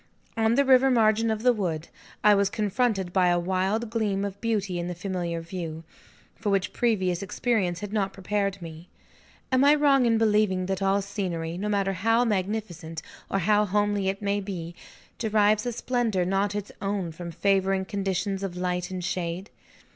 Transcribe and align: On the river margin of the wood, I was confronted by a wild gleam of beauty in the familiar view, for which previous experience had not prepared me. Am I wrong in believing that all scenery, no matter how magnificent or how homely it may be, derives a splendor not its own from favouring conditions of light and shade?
On 0.35 0.55
the 0.55 0.65
river 0.65 0.89
margin 0.89 1.29
of 1.29 1.43
the 1.43 1.53
wood, 1.53 1.87
I 2.23 2.33
was 2.33 2.49
confronted 2.49 3.13
by 3.13 3.27
a 3.27 3.37
wild 3.37 3.91
gleam 3.91 4.25
of 4.25 4.41
beauty 4.41 4.79
in 4.79 4.87
the 4.87 4.95
familiar 4.95 5.41
view, 5.41 5.83
for 6.35 6.49
which 6.49 6.73
previous 6.73 7.21
experience 7.21 7.81
had 7.81 7.93
not 7.93 8.11
prepared 8.11 8.63
me. 8.63 8.89
Am 9.51 9.63
I 9.63 9.75
wrong 9.75 10.07
in 10.07 10.17
believing 10.17 10.65
that 10.65 10.81
all 10.81 11.03
scenery, 11.03 11.55
no 11.55 11.69
matter 11.69 11.93
how 11.93 12.25
magnificent 12.25 13.03
or 13.29 13.37
how 13.37 13.63
homely 13.65 14.07
it 14.09 14.23
may 14.23 14.39
be, 14.39 14.73
derives 15.19 15.67
a 15.67 15.71
splendor 15.71 16.25
not 16.25 16.55
its 16.55 16.71
own 16.81 17.11
from 17.11 17.29
favouring 17.29 17.85
conditions 17.85 18.41
of 18.41 18.57
light 18.57 18.89
and 18.89 19.03
shade? 19.03 19.51